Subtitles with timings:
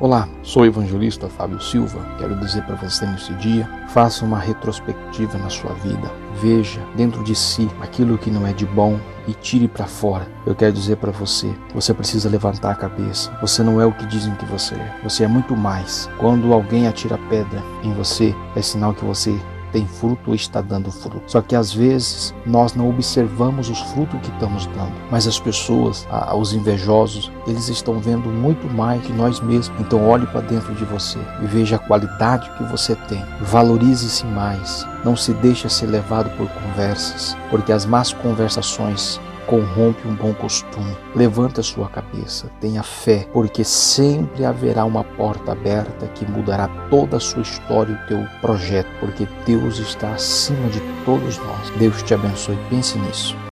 [0.00, 2.04] Olá, sou o evangelista Fábio Silva.
[2.18, 6.10] Quero dizer para você neste dia: faça uma retrospectiva na sua vida.
[6.42, 10.26] Veja dentro de si aquilo que não é de bom e tire para fora.
[10.44, 13.30] Eu quero dizer para você: você precisa levantar a cabeça.
[13.40, 15.00] Você não é o que dizem que você é.
[15.04, 16.10] Você é muito mais.
[16.18, 19.40] Quando alguém atira pedra em você, é sinal que você
[19.74, 21.20] tem fruto ou está dando fruto.
[21.26, 26.06] Só que às vezes nós não observamos os frutos que estamos dando, mas as pessoas,
[26.38, 29.76] os invejosos, eles estão vendo muito mais que nós mesmos.
[29.80, 33.22] Então olhe para dentro de você e veja a qualidade que você tem.
[33.40, 34.86] Valorize-se mais.
[35.04, 40.96] Não se deixe ser levado por conversas, porque as más conversações corrompe um bom costume.
[41.14, 47.20] Levanta sua cabeça, tenha fé, porque sempre haverá uma porta aberta que mudará toda a
[47.20, 51.70] sua história e o teu projeto, porque Deus está acima de todos nós.
[51.78, 52.58] Deus te abençoe.
[52.68, 53.36] Pense nisso.